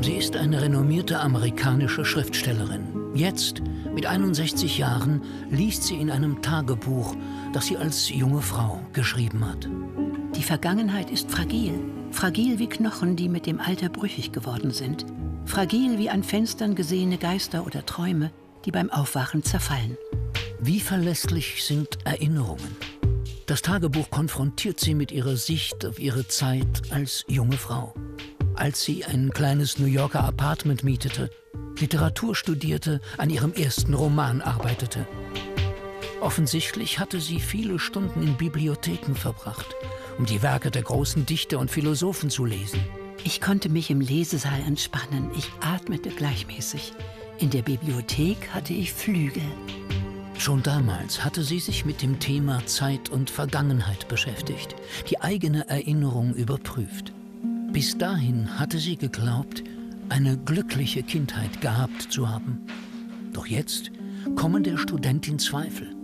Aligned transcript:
Sie 0.00 0.14
ist 0.14 0.36
eine 0.36 0.62
renommierte 0.62 1.18
amerikanische 1.18 2.04
Schriftstellerin. 2.04 3.12
Jetzt, 3.14 3.62
mit 3.94 4.06
61 4.06 4.78
Jahren, 4.78 5.22
liest 5.50 5.82
sie 5.82 5.96
in 5.96 6.10
einem 6.10 6.40
Tagebuch, 6.40 7.16
das 7.52 7.66
sie 7.66 7.76
als 7.76 8.08
junge 8.08 8.40
Frau 8.40 8.80
geschrieben 8.92 9.44
hat. 9.44 9.68
Die 10.36 10.42
Vergangenheit 10.42 11.10
ist 11.10 11.30
fragil. 11.30 11.74
Fragil 12.10 12.58
wie 12.58 12.68
Knochen, 12.68 13.16
die 13.16 13.28
mit 13.28 13.46
dem 13.46 13.60
Alter 13.60 13.88
brüchig 13.88 14.32
geworden 14.32 14.70
sind. 14.70 15.04
Fragil 15.44 15.98
wie 15.98 16.10
an 16.10 16.22
Fenstern 16.22 16.74
gesehene 16.74 17.18
Geister 17.18 17.66
oder 17.66 17.84
Träume, 17.84 18.30
die 18.64 18.70
beim 18.70 18.90
Aufwachen 18.90 19.42
zerfallen. 19.42 19.96
Wie 20.60 20.80
verlässlich 20.80 21.64
sind 21.64 21.98
Erinnerungen? 22.04 22.76
Das 23.46 23.62
Tagebuch 23.62 24.10
konfrontiert 24.10 24.78
sie 24.78 24.94
mit 24.94 25.10
ihrer 25.10 25.36
Sicht 25.36 25.84
auf 25.84 25.98
ihre 25.98 26.28
Zeit 26.28 26.82
als 26.90 27.24
junge 27.28 27.56
Frau. 27.56 27.94
Als 28.58 28.82
sie 28.82 29.04
ein 29.04 29.30
kleines 29.30 29.78
New 29.78 29.86
Yorker 29.86 30.24
Apartment 30.24 30.82
mietete, 30.82 31.30
Literatur 31.78 32.34
studierte, 32.34 33.00
an 33.16 33.30
ihrem 33.30 33.52
ersten 33.52 33.94
Roman 33.94 34.40
arbeitete. 34.40 35.06
Offensichtlich 36.20 36.98
hatte 36.98 37.20
sie 37.20 37.38
viele 37.38 37.78
Stunden 37.78 38.20
in 38.20 38.36
Bibliotheken 38.36 39.14
verbracht, 39.14 39.76
um 40.18 40.26
die 40.26 40.42
Werke 40.42 40.72
der 40.72 40.82
großen 40.82 41.24
Dichter 41.24 41.60
und 41.60 41.70
Philosophen 41.70 42.30
zu 42.30 42.44
lesen. 42.44 42.80
Ich 43.22 43.40
konnte 43.40 43.68
mich 43.68 43.90
im 43.90 44.00
Lesesaal 44.00 44.60
entspannen. 44.66 45.30
Ich 45.36 45.48
atmete 45.60 46.08
gleichmäßig. 46.08 46.94
In 47.38 47.50
der 47.50 47.62
Bibliothek 47.62 48.48
hatte 48.52 48.72
ich 48.72 48.92
Flügel. 48.92 49.44
Schon 50.36 50.64
damals 50.64 51.24
hatte 51.24 51.44
sie 51.44 51.60
sich 51.60 51.84
mit 51.84 52.02
dem 52.02 52.18
Thema 52.18 52.66
Zeit 52.66 53.08
und 53.08 53.30
Vergangenheit 53.30 54.08
beschäftigt, 54.08 54.74
die 55.08 55.20
eigene 55.20 55.68
Erinnerung 55.68 56.34
überprüft. 56.34 57.12
Bis 57.72 57.96
dahin 57.96 58.58
hatte 58.58 58.78
sie 58.78 58.96
geglaubt, 58.96 59.62
eine 60.08 60.36
glückliche 60.36 61.02
Kindheit 61.02 61.60
gehabt 61.60 62.10
zu 62.10 62.28
haben. 62.28 62.66
Doch 63.32 63.46
jetzt 63.46 63.90
kommen 64.36 64.62
der 64.62 64.78
Studentin 64.78 65.38
Zweifel. 65.38 65.94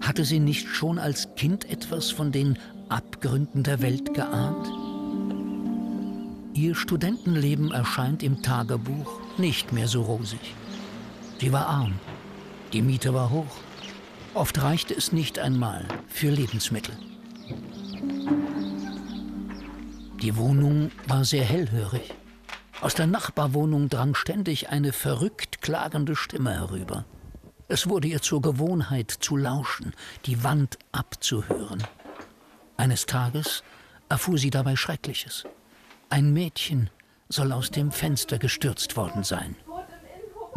Hatte 0.00 0.24
sie 0.24 0.40
nicht 0.40 0.68
schon 0.68 0.98
als 0.98 1.34
Kind 1.36 1.68
etwas 1.70 2.10
von 2.10 2.32
den 2.32 2.58
Abgründen 2.88 3.62
der 3.62 3.80
Welt 3.80 4.14
geahnt? 4.14 4.68
Ihr 6.54 6.74
Studentenleben 6.74 7.72
erscheint 7.72 8.22
im 8.22 8.42
Tagebuch 8.42 9.20
nicht 9.38 9.72
mehr 9.72 9.88
so 9.88 10.02
rosig. 10.02 10.54
Sie 11.40 11.52
war 11.52 11.66
arm 11.66 11.94
die 12.72 12.80
Miete 12.80 13.12
war 13.12 13.30
hoch. 13.30 13.56
Oft 14.34 14.62
reichte 14.62 14.94
es 14.94 15.12
nicht 15.12 15.38
einmal 15.38 15.84
für 16.08 16.30
Lebensmittel. 16.30 16.94
Die 20.22 20.36
Wohnung 20.36 20.92
war 21.08 21.24
sehr 21.24 21.44
hellhörig. 21.44 22.14
Aus 22.80 22.94
der 22.94 23.08
Nachbarwohnung 23.08 23.88
drang 23.88 24.14
ständig 24.14 24.68
eine 24.68 24.92
verrückt 24.92 25.62
klagende 25.62 26.14
Stimme 26.14 26.54
herüber. 26.54 27.04
Es 27.66 27.88
wurde 27.88 28.06
ihr 28.06 28.22
zur 28.22 28.40
Gewohnheit 28.40 29.10
zu 29.10 29.36
lauschen, 29.36 29.94
die 30.26 30.44
Wand 30.44 30.78
abzuhören. 30.92 31.82
Eines 32.76 33.06
Tages 33.06 33.64
erfuhr 34.08 34.38
sie 34.38 34.50
dabei 34.50 34.76
Schreckliches. 34.76 35.42
Ein 36.08 36.32
Mädchen 36.32 36.88
soll 37.28 37.50
aus 37.50 37.72
dem 37.72 37.90
Fenster 37.90 38.38
gestürzt 38.38 38.96
worden 38.96 39.24
sein. 39.24 39.56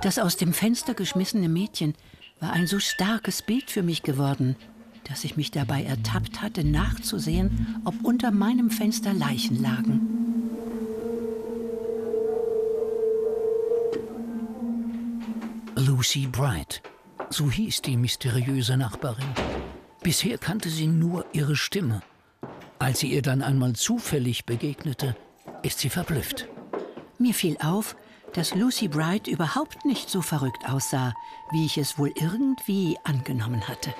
Das 0.01 0.19
aus 0.19 0.37
dem 0.37 0.53
Fenster 0.53 0.93
geschmissene 0.93 1.49
Mädchen 1.49 1.95
war 2.39 2.53
ein 2.53 2.67
so 2.67 2.77
starkes 2.77 3.41
Bild 3.41 3.71
für 3.71 3.81
mich 3.81 4.03
geworden, 4.03 4.57
dass 5.05 5.23
ich 5.23 5.37
mich 5.37 5.51
dabei 5.51 5.83
ertappt 5.83 6.41
hatte, 6.41 6.63
nachzusehen, 6.63 7.81
ob 7.85 7.95
unter 8.03 8.31
meinem 8.31 8.69
Fenster 8.69 9.13
Leichen 9.13 9.61
lagen. 9.61 10.15
Lucy 15.75 16.27
Bright, 16.27 16.81
so 17.29 17.49
hieß 17.51 17.81
die 17.81 17.97
mysteriöse 17.97 18.77
Nachbarin. 18.77 19.27
Bisher 20.01 20.37
kannte 20.37 20.69
sie 20.69 20.87
nur 20.87 21.25
ihre 21.33 21.55
Stimme. 21.55 22.01
Als 22.79 22.99
sie 22.99 23.11
ihr 23.11 23.21
dann 23.21 23.41
einmal 23.41 23.73
zufällig 23.73 24.45
begegnete, 24.45 25.15
ist 25.63 25.79
sie 25.79 25.89
verblüfft. 25.89 26.47
Mir 27.17 27.33
fiel 27.33 27.57
auf, 27.61 27.95
dass 28.33 28.53
Lucy 28.53 28.87
Bright 28.87 29.27
überhaupt 29.27 29.85
nicht 29.85 30.09
so 30.09 30.21
verrückt 30.21 30.67
aussah, 30.67 31.13
wie 31.51 31.65
ich 31.65 31.77
es 31.77 31.97
wohl 31.97 32.11
irgendwie 32.15 32.97
angenommen 33.03 33.67
hatte. 33.67 33.93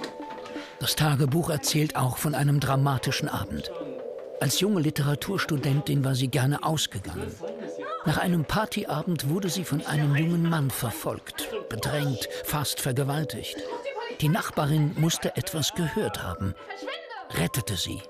Das 0.80 0.96
Tagebuch 0.96 1.50
erzählt 1.50 1.96
auch 1.96 2.18
von 2.18 2.36
einem 2.36 2.60
dramatischen 2.60 3.30
Abend. 3.30 3.72
Als 4.42 4.60
junge 4.60 4.82
Literaturstudentin 4.82 6.04
war 6.04 6.16
sie 6.16 6.28
gerne 6.28 6.64
ausgegangen. 6.64 7.32
Nach 8.06 8.18
einem 8.18 8.46
Partyabend 8.46 9.30
wurde 9.30 9.50
sie 9.50 9.64
von 9.64 9.86
einem 9.86 10.16
jungen 10.16 10.48
Mann 10.50 10.70
verfolgt, 10.70 11.50
bedrängt, 11.70 12.28
fast 12.44 12.82
vergewaltigt. 12.82 13.56
Die 14.22 14.30
Nachbarin 14.30 14.94
musste 14.98 15.36
etwas 15.36 15.74
gehört 15.74 16.22
haben, 16.24 16.54
rettete 17.32 17.76
sie. 17.76 18.02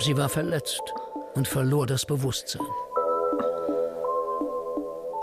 Sie 0.00 0.16
war 0.16 0.28
verletzt 0.28 0.82
und 1.34 1.48
verlor 1.48 1.86
das 1.86 2.06
Bewusstsein. 2.06 2.66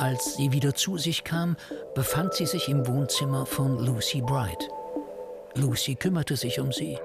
Als 0.02 0.36
sie 0.36 0.52
wieder 0.52 0.74
zu 0.74 0.98
sich 0.98 1.24
kam, 1.24 1.56
befand 1.94 2.34
sie 2.34 2.48
sich 2.48 2.70
im 2.70 2.88
Wohnzimmer 2.88 3.46
von 3.46 3.78
Lucy 3.78 4.22
Bright. 4.22 4.68
Lucy 5.54 5.94
kümmerte 5.94 6.36
sich 6.36 6.60
um 6.60 6.72
sie. 6.72 6.98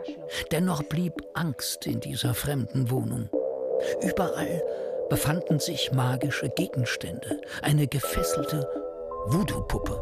Dennoch 0.51 0.83
blieb 0.83 1.13
Angst 1.35 1.87
in 1.87 2.01
dieser 2.01 2.33
fremden 2.33 2.91
Wohnung. 2.91 3.29
Überall 4.01 4.63
befanden 5.11 5.61
sich 5.61 5.93
magische 5.93 6.49
Gegenstände, 6.49 7.43
eine 7.61 7.87
gefesselte 7.87 8.67
Voodoo-Puppe. 9.27 10.01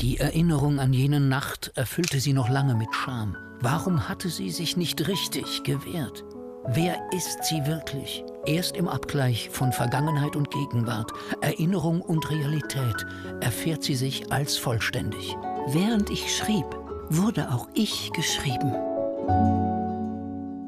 Die 0.00 0.20
Erinnerung 0.20 0.80
an 0.80 0.92
jene 0.92 1.20
Nacht 1.20 1.72
erfüllte 1.76 2.20
sie 2.20 2.34
noch 2.34 2.50
lange 2.50 2.74
mit 2.74 2.94
Scham. 2.94 3.38
Warum 3.62 4.06
hatte 4.06 4.28
sie 4.28 4.50
sich 4.50 4.76
nicht 4.76 5.08
richtig 5.08 5.62
gewehrt? 5.64 6.24
Wer 6.68 7.00
ist 7.12 7.44
sie 7.44 7.64
wirklich? 7.66 8.22
Erst 8.46 8.76
im 8.76 8.86
Abgleich 8.86 9.48
von 9.50 9.72
Vergangenheit 9.72 10.36
und 10.36 10.50
Gegenwart, 10.50 11.10
Erinnerung 11.40 12.02
und 12.02 12.30
Realität 12.30 13.06
erfährt 13.40 13.82
sie 13.82 13.94
sich 13.94 14.30
als 14.30 14.56
vollständig. 14.56 15.36
Während 15.68 16.10
ich 16.10 16.36
schrieb, 16.36 16.66
wurde 17.08 17.50
auch 17.50 17.68
ich 17.74 18.12
geschrieben. 18.12 18.74